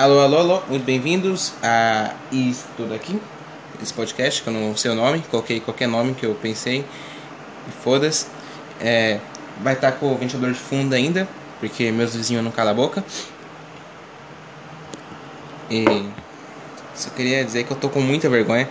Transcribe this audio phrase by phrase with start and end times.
[0.00, 3.20] Alô, alô, alô, muito bem-vindos a isso tudo aqui,
[3.82, 6.86] esse podcast, que eu não sei o nome, coloquei qualquer nome que eu pensei,
[7.84, 8.26] foda-se.
[8.80, 9.20] É,
[9.62, 11.28] vai estar com o ventilador de fundo ainda,
[11.60, 13.04] porque meus vizinhos não calam a boca.
[15.70, 15.84] E
[16.94, 18.70] só queria dizer que eu tô com muita vergonha.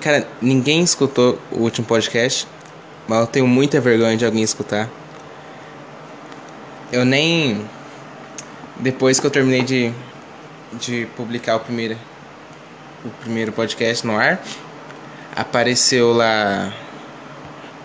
[0.00, 2.46] Cara, ninguém escutou o último podcast,
[3.08, 4.88] mas eu tenho muita vergonha de alguém escutar.
[6.92, 7.60] Eu nem.
[8.76, 9.92] Depois que eu terminei de,
[10.72, 11.96] de publicar o primeiro,
[13.04, 14.40] o primeiro podcast no ar,
[15.34, 16.72] apareceu lá.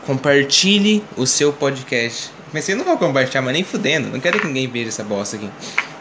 [0.06, 2.32] Compartilhe o seu podcast.
[2.54, 4.10] Mas eu não vou compartilhar, mas nem fudendo.
[4.10, 5.50] Não quero que ninguém veja essa bosta aqui.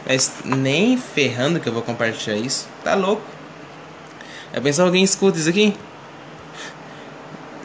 [0.07, 2.69] Mas nem ferrando que eu vou compartilhar isso.
[2.85, 3.23] Tá louco.
[4.53, 5.75] Já pensou alguém escuta isso aqui?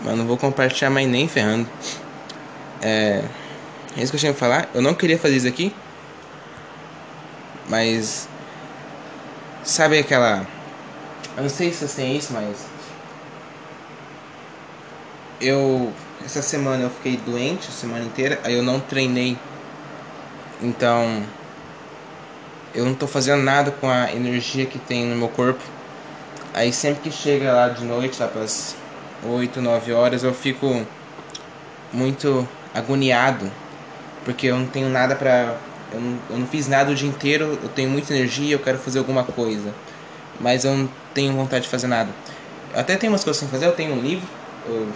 [0.04, 1.70] Mas não vou compartilhar mais nem ferrando.
[2.82, 3.24] É.
[3.98, 4.70] É isso que eu tinha que falar.
[4.74, 5.74] Eu não queria fazer isso aqui.
[7.68, 8.28] Mas.
[9.64, 10.46] Sabe aquela.
[11.36, 12.66] Eu não sei se você tem isso, mas.
[15.42, 15.94] Eu.
[16.24, 18.40] Essa semana eu fiquei doente a semana inteira.
[18.44, 19.38] Aí eu não treinei.
[20.62, 21.24] Então.
[22.74, 25.64] Eu não tô fazendo nada com a energia que tem no meu corpo.
[26.54, 28.76] Aí sempre que chega lá de noite, lá pras
[29.24, 30.86] 8, 9 horas, eu fico
[31.92, 33.52] muito agoniado
[34.24, 35.56] porque eu não tenho nada pra.
[35.92, 38.78] Eu não, eu não fiz nada o dia inteiro, eu tenho muita energia, eu quero
[38.78, 39.74] fazer alguma coisa,
[40.40, 42.10] mas eu não tenho vontade de fazer nada.
[42.74, 44.28] Eu até tenho umas coisas pra fazer, eu tenho um livro,
[44.68, 44.88] eu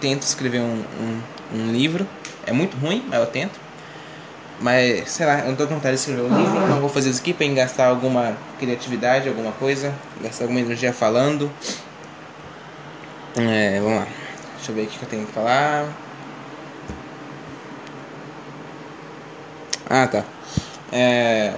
[0.00, 1.22] tento escrever um, um,
[1.54, 2.06] um livro,
[2.46, 3.58] é muito ruim, mas eu tento.
[4.60, 7.10] Mas, sei lá, eu não tô com vontade de escrever um livro, eu vou fazer
[7.10, 9.92] isso aqui pra gastar alguma criatividade, alguma coisa,
[10.22, 11.50] gastar alguma energia falando.
[13.36, 14.06] É, vamos lá.
[14.56, 15.88] Deixa eu ver o que eu tenho que falar.
[19.92, 20.24] Ah, tá.
[20.92, 21.52] É...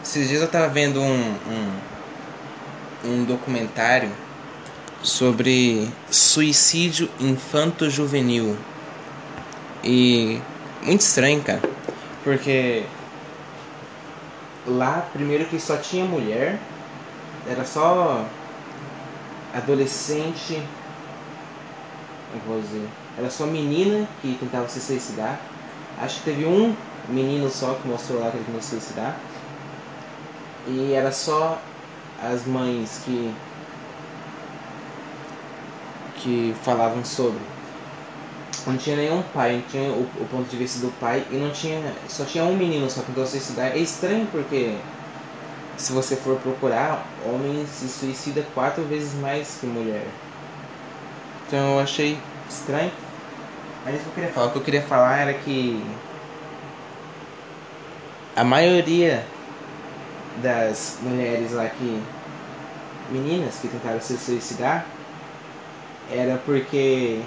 [0.00, 1.34] Esses dias eu tava vendo um,
[3.04, 4.12] um, um documentário
[5.02, 8.56] sobre suicídio infanto-juvenil.
[9.82, 10.40] E
[10.82, 11.60] muito estranho, cara.
[12.22, 12.84] Porque
[14.64, 16.60] lá, primeiro que só tinha mulher,
[17.50, 18.24] era só
[19.52, 20.62] adolescente,
[22.32, 22.88] eu vou dizer,
[23.18, 25.40] era só menina que tentava se suicidar.
[26.00, 26.74] Acho que teve um
[27.08, 29.16] menino só que mostrou lá que ele começou a suicidar.
[30.66, 31.60] E era só
[32.22, 33.32] as mães que
[36.16, 37.40] que falavam sobre.
[38.66, 41.50] Não tinha nenhum pai, não tinha o, o ponto de vista do pai e não
[41.50, 41.92] tinha.
[42.08, 43.72] Só tinha um menino só que tentou suicidar.
[43.72, 44.74] É estranho porque
[45.76, 50.06] se você for procurar, homem se suicida quatro vezes mais que mulher.
[51.46, 52.18] Então eu achei
[52.48, 53.03] estranho.
[53.84, 54.46] Mas isso que eu queria falar.
[54.48, 55.96] O que eu queria falar era que
[58.36, 59.26] a maioria
[60.36, 62.02] das mulheres lá que.
[63.08, 64.86] meninas que tentaram se suicidar
[66.08, 67.22] era porque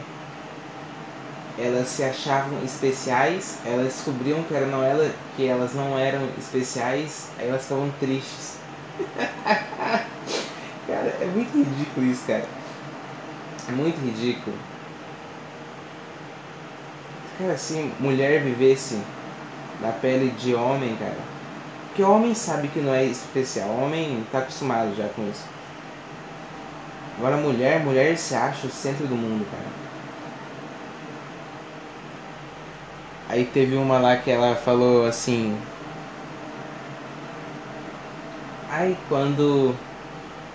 [1.58, 7.32] elas se achavam especiais, elas descobriam que, era não ela, que elas não eram especiais,
[7.38, 8.60] aí elas estavam tristes.
[10.88, 12.48] cara, é muito ridículo isso, cara.
[13.68, 14.58] É muito ridículo.
[17.38, 19.00] Cara, se mulher vivesse
[19.80, 21.18] na pele de homem, cara.
[21.88, 25.46] Porque homem sabe que não é especial, homem tá acostumado já com isso.
[27.18, 29.66] Agora mulher, mulher se acha o centro do mundo, cara.
[33.30, 35.58] Aí teve uma lá que ela falou assim.
[38.70, 39.76] Ai, quando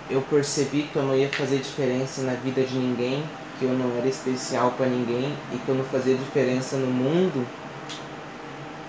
[0.09, 3.23] eu percebi que eu não ia fazer diferença na vida de ninguém,
[3.63, 7.47] que eu não era especial para ninguém e que eu não fazia diferença no mundo,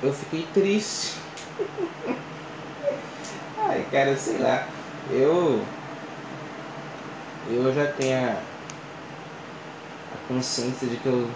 [0.03, 1.17] eu fiquei triste.
[3.57, 4.69] Ai, cara, sei lá.
[5.09, 5.67] Eu.
[7.47, 8.43] Eu já tenho a,
[10.11, 11.31] a consciência de que eu,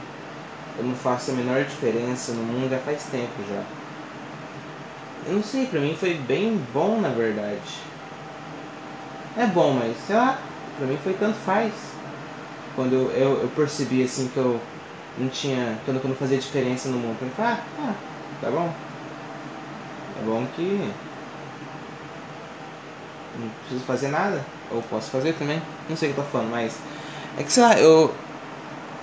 [0.77, 3.65] eu não faço a menor diferença no mundo já faz tempo já.
[5.25, 7.83] Eu não sei, pra mim foi bem bom na verdade.
[9.34, 10.47] É bom, mas sei lá,
[10.77, 11.97] pra mim foi tanto faz
[12.78, 14.60] quando eu, eu, eu, percebi assim que eu
[15.19, 15.77] não tinha.
[15.84, 17.16] quando eu não fazia diferença no mundo.
[17.21, 17.95] Eu falei, ah, ah,
[18.41, 18.72] tá bom.
[20.21, 20.92] É bom que
[23.36, 24.45] não preciso fazer nada.
[24.71, 25.60] Ou posso fazer também.
[25.89, 26.77] Não sei o que eu tô falando, mas.
[27.36, 28.15] É que sei lá, eu.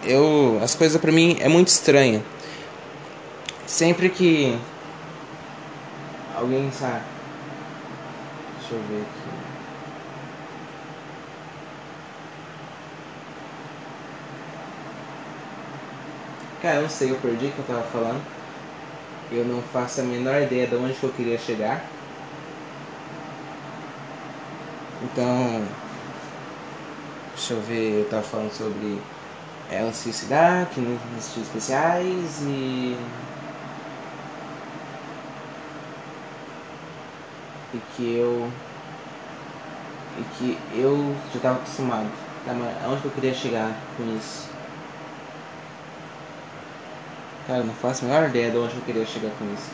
[0.05, 0.57] Eu.
[0.63, 2.23] As coisas pra mim é muito estranho.
[3.67, 4.57] Sempre que.
[6.33, 7.01] Alguém sabe.
[8.57, 9.54] Deixa eu ver aqui.
[16.65, 18.25] Cara, eu não sei, eu perdi o que eu tava falando.
[19.29, 21.95] Eu não faço a menor ideia de onde que eu queria chegar.
[24.99, 25.77] Então,
[27.33, 29.11] deixa eu ver, eu tava falando sobre
[29.93, 33.11] se suicidar, que não existia especiais e.
[37.71, 38.59] E que eu.
[40.15, 42.17] E que eu já estava acostumado.
[42.43, 42.53] Tá,
[42.83, 44.54] aonde que eu queria chegar com isso?
[47.47, 49.69] Cara, não faço a menor ideia de onde eu queria chegar com isso.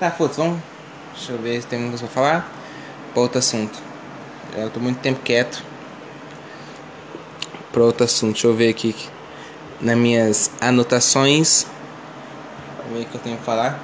[0.00, 0.60] Tá, foda-se, vamos.
[1.14, 2.52] Deixa eu ver se tem alguma coisa pra falar.
[3.12, 3.78] Pra outro assunto.
[4.56, 5.62] Eu tô muito tempo quieto.
[7.70, 8.32] Pra outro assunto.
[8.32, 8.96] Deixa eu ver aqui.
[9.80, 11.66] Nas minhas anotações.
[12.90, 13.78] Ver o que eu tenho que falar.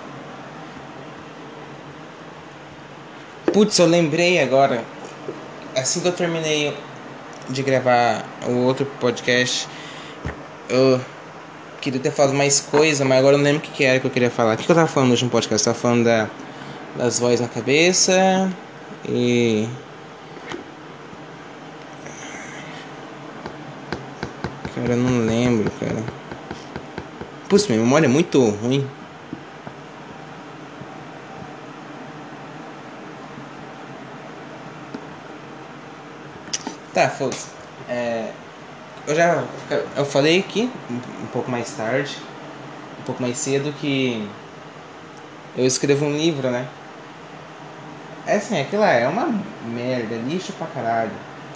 [3.53, 4.83] Putz, eu lembrei agora.
[5.77, 6.77] Assim que eu terminei
[7.51, 9.69] de gravar o outro podcast,
[10.69, 11.01] eu
[11.81, 14.11] queria ter falado mais coisa, mas agora eu não lembro o que, era que eu
[14.11, 14.55] queria falar.
[14.55, 15.67] O que, que eu tava falando no último podcast?
[15.67, 16.29] Eu tava falando da,
[16.97, 18.51] das vozes na cabeça
[19.09, 19.69] e.
[24.75, 26.03] Cara, eu não lembro, cara.
[27.49, 28.87] Putz, minha memória é muito ruim.
[36.93, 37.49] Tá, foda-se.
[37.89, 38.31] É,
[39.07, 39.45] eu já
[39.97, 42.17] eu falei aqui um, pouco mais tarde,
[43.01, 44.29] um pouco mais cedo que
[45.57, 46.67] eu escrevo um livro, né?
[48.27, 49.27] É assim, aquilo lá é uma
[49.65, 51.13] merda, lixo pra caralho.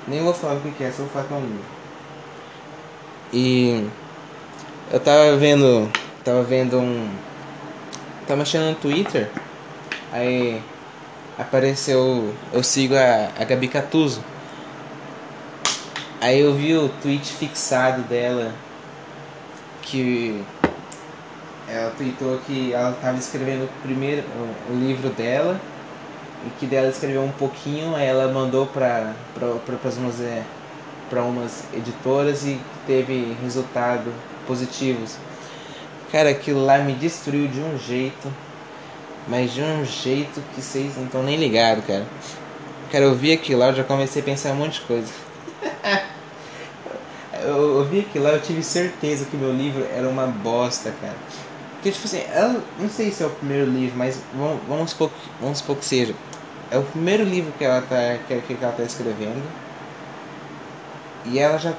[0.06, 1.64] Nem vou falar o que é, só vou falar que é um livro.
[3.32, 3.88] E
[4.92, 5.90] eu tava vendo.
[6.22, 7.10] Tava vendo um.
[8.26, 9.30] Tava mexendo no Twitter.
[10.12, 10.62] Aí
[11.38, 12.32] apareceu.
[12.52, 14.22] Eu sigo a, a Gabi Catuso.
[16.24, 18.50] Aí eu vi o tweet fixado dela
[19.82, 20.42] que
[21.68, 24.22] ela tweetou que ela estava escrevendo o primeiro
[24.70, 25.60] o, livro dela
[26.46, 29.48] e que dela escreveu um pouquinho, aí ela mandou para para
[29.98, 30.42] umas é,
[31.10, 34.10] para umas editoras e teve resultado
[34.46, 35.18] positivos.
[36.10, 38.32] Cara, aquilo lá me destruiu de um jeito,
[39.28, 42.06] mas de um jeito que vocês não estão nem ligados, cara.
[42.90, 45.23] Cara, eu vi aquilo lá, eu já comecei a pensar um monte de coisa.
[47.44, 51.16] Eu, eu vi aquilo lá, eu tive certeza que meu livro era uma bosta, cara.
[51.76, 55.12] Porque, tipo assim, eu não sei se é o primeiro livro, mas vamos, vamos, supor,
[55.40, 56.14] vamos supor que seja.
[56.70, 59.42] É o primeiro livro que ela tá, que, que ela tá escrevendo.
[61.24, 61.74] E ela já,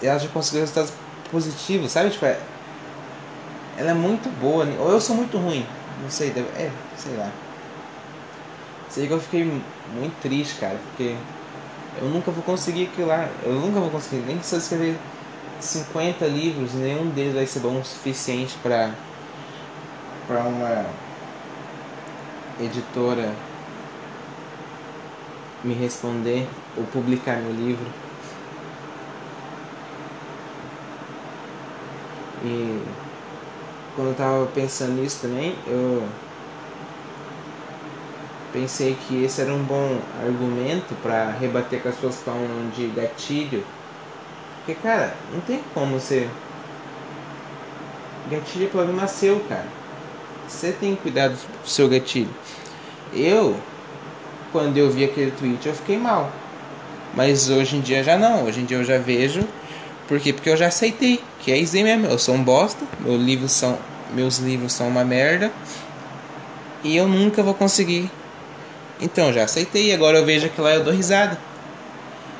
[0.00, 0.92] ela já conseguiu resultados
[1.30, 2.10] positivos, sabe?
[2.10, 2.38] Tipo, é,
[3.76, 4.76] ela é muito boa, né?
[4.78, 5.64] ou eu sou muito ruim,
[6.02, 7.30] não sei, deve, é, sei lá.
[8.88, 11.16] Sei que eu fiquei muito triste, cara, porque
[11.96, 15.10] eu nunca vou conseguir aquilo lá, eu nunca vou conseguir, nem se eu escrever
[15.58, 19.06] 50 livros, nenhum deles vai ser bom o suficiente para
[20.26, 21.06] para uma
[22.56, 23.46] editora
[25.62, 27.94] me responder ou publicar meu livro.
[32.38, 33.04] E
[33.92, 36.24] quando eu tava pensando nisso também, eu
[38.56, 42.86] pensei que esse era um bom argumento para rebater com as pessoas que falam de
[42.86, 43.62] gatilho.
[44.64, 46.26] Porque, cara, não tem como você.
[48.30, 49.66] Gatilho é problema seu, cara.
[50.48, 52.30] Você tem que cuidar do seu gatilho.
[53.12, 53.56] Eu,
[54.52, 56.32] quando eu vi aquele tweet, eu fiquei mal.
[57.14, 58.46] Mas hoje em dia já não.
[58.46, 59.46] Hoje em dia eu já vejo.
[60.08, 60.32] Por quê?
[60.32, 61.20] Porque eu já aceitei.
[61.40, 62.06] Que é isso aí mesmo.
[62.06, 62.82] Eu sou um bosta.
[63.00, 63.78] Meus livros são,
[64.14, 65.52] meus livros são uma merda.
[66.82, 68.10] E eu nunca vou conseguir.
[69.00, 69.92] Então já aceitei.
[69.92, 71.38] Agora eu vejo que lá eu dou risada.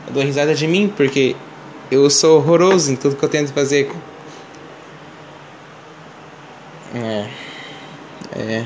[0.07, 0.93] Eu dou risada de mim.
[0.95, 1.37] Porque
[1.91, 3.91] eu sou horroroso em tudo que eu tento fazer.
[6.95, 7.27] É.
[8.35, 8.65] É.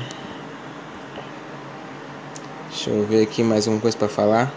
[2.69, 4.51] Deixa eu ver aqui mais uma coisa pra falar.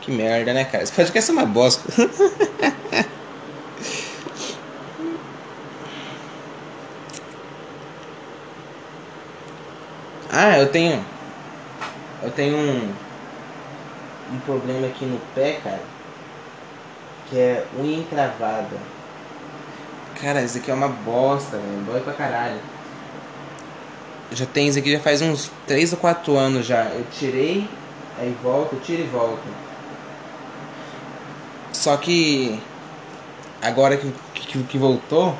[0.00, 0.82] Que merda, né, cara?
[0.82, 1.82] Esse podcast é uma bosta.
[10.30, 11.11] ah, eu tenho.
[12.22, 12.92] Eu tenho um.
[14.32, 15.82] Um problema aqui no pé, cara.
[17.28, 18.76] Que é unha encravada.
[20.20, 21.84] Cara, isso aqui é uma bosta, velho.
[21.86, 22.60] Dói pra caralho
[24.34, 26.84] já tem isso aqui já faz uns 3 ou 4 anos já.
[26.84, 27.68] Eu tirei,
[28.18, 29.42] aí volto, tiro e volto.
[31.72, 32.60] Só que
[33.60, 35.36] agora que, que, que voltou,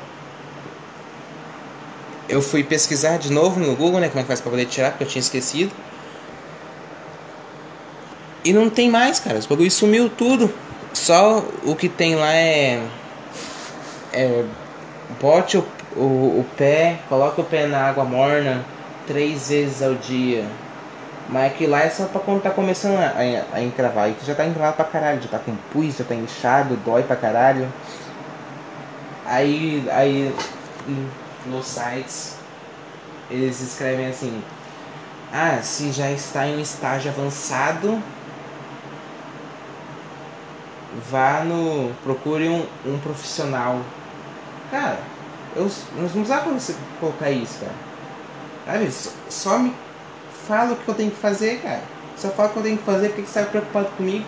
[2.27, 4.07] eu fui pesquisar de novo no Google, né?
[4.07, 5.71] Como é que faz pra poder tirar, porque eu tinha esquecido.
[8.43, 9.37] E não tem mais, cara.
[9.37, 10.53] Os bagulho sumiu tudo.
[10.93, 12.81] Só o que tem lá é.
[14.11, 14.43] É.
[15.21, 18.65] Bote o, o, o pé, coloca o pé na água morna
[19.07, 20.45] três vezes ao dia.
[21.29, 23.13] Mas aquilo lá é só pra quando tá começando a,
[23.53, 24.09] a, a encravar.
[24.09, 27.03] E que já tá encravado pra caralho, já tá com pus, já tá inchado, dói
[27.03, 27.71] pra caralho.
[29.25, 30.35] Aí, aí
[31.45, 32.35] nos sites
[33.31, 34.43] eles escrevem assim:
[35.31, 38.01] Ah, se já está em um estágio avançado,
[41.09, 41.91] vá no.
[42.03, 43.79] procure um, um profissional.
[44.71, 44.99] Cara,
[45.55, 47.73] eu, nós não você colocar isso, cara.
[48.65, 48.91] Sabe?
[48.91, 49.73] Só, só me
[50.47, 51.81] fala o que eu tenho que fazer, cara.
[52.17, 54.25] Só fala o que eu tenho que fazer, porque você está preocupado comigo.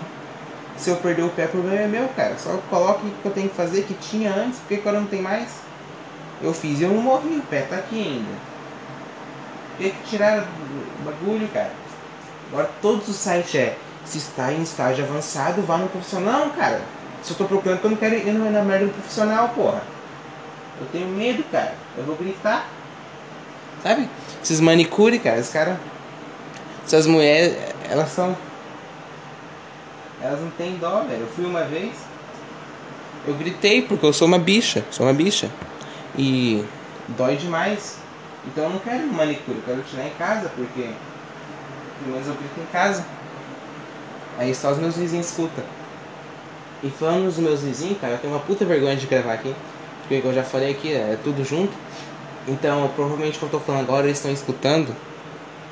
[0.77, 2.37] Se eu perder o pé, o problema é meu, cara.
[2.37, 5.21] Só coloque o que eu tenho que fazer, que tinha antes, porque agora não tem
[5.21, 5.49] mais.
[6.41, 8.35] Eu fiz e eu não morri, o pé tá aqui ainda.
[9.77, 11.71] Tem que tirar o bagulho, cara.
[12.51, 16.49] Agora todos os sites é se está em estágio avançado, vá no profissional.
[16.51, 16.81] Cara.
[17.23, 19.81] Se eu tô procurando eu não quero ir na merda do profissional, porra.
[20.79, 21.73] Eu tenho medo, cara.
[21.97, 22.67] Eu vou gritar.
[23.81, 24.07] Sabe?
[24.43, 25.77] Esses manicure, cara, os caras.
[26.85, 27.57] Essas mulheres,
[27.89, 28.37] elas são.
[30.21, 31.21] Elas não têm dó, velho.
[31.21, 31.93] Eu fui uma vez.
[33.27, 34.85] Eu gritei porque eu sou uma bicha.
[34.91, 35.49] Sou uma bicha.
[36.17, 36.63] E
[37.09, 37.97] dói demais.
[38.45, 40.89] Então eu não quero manicure, eu quero tirar em casa, porque
[41.99, 43.03] pelo menos eu grito em casa.
[44.37, 45.63] Aí só os meus vizinhos escutam.
[46.83, 49.55] E falando dos meus vizinhos, cara, eu tenho uma puta vergonha de gravar aqui.
[50.01, 51.73] Porque eu já falei aqui, é tudo junto.
[52.47, 54.95] Então, provavelmente o que eu tô falando agora eles estão escutando.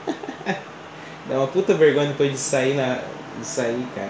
[1.28, 3.00] Dá uma puta vergonha depois de sair na.
[3.38, 4.10] de sair, cara.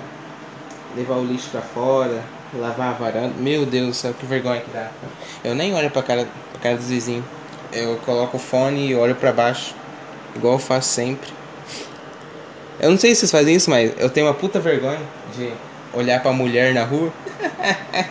[0.95, 3.33] Levar o lixo pra fora, lavar a varanda.
[3.38, 4.91] Meu Deus do céu, que vergonha que dá.
[5.43, 7.25] Eu nem olho pra cara, pra cara dos vizinhos.
[7.72, 9.75] Eu coloco o fone e olho pra baixo.
[10.36, 11.29] Igual eu faço sempre.
[12.80, 15.00] Eu não sei se vocês fazem isso, mas eu tenho uma puta vergonha
[15.36, 15.51] de
[15.94, 17.12] olhar pra mulher na rua.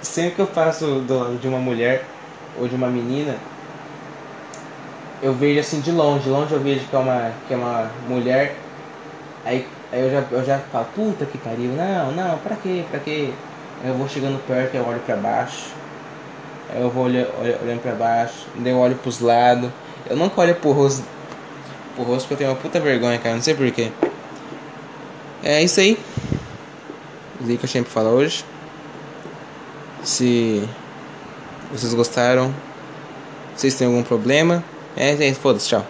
[0.00, 2.04] Sempre que eu passo do, de uma mulher
[2.58, 3.36] ou de uma menina,
[5.22, 8.54] eu vejo assim de longe, longe eu vejo que é uma, que é uma mulher,
[9.44, 13.00] aí, aí eu, já, eu já falo, puta que pariu, não, não, pra quê, pra
[13.00, 13.30] quê?
[13.84, 15.70] Eu vou chegando perto, eu olho pra baixo,
[16.72, 19.70] aí eu vou olhando, olhando pra baixo, daí eu olho pros lados,
[20.08, 21.02] eu nunca olho pro rosto,
[21.94, 23.90] pro rosto porque eu tenho uma puta vergonha, cara, não sei porquê.
[25.42, 25.98] É isso aí.
[27.40, 28.44] O que eu tinha pra falar hoje.
[30.02, 30.68] Se
[31.72, 32.54] vocês gostaram,
[33.56, 34.62] vocês têm algum problema,
[34.96, 35.86] é, é foda-se, tchau.